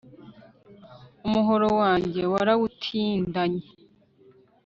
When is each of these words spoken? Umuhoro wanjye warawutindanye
Umuhoro 1.27 1.67
wanjye 1.81 2.21
warawutindanye 2.33 3.65